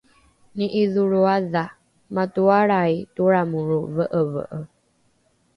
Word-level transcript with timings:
ni’idholroadha 0.57 1.63
matoalrai 2.15 2.95
toramoro 3.15 3.79
ve’eve’e 3.95 4.59